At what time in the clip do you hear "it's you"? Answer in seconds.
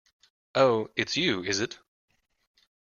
0.95-1.43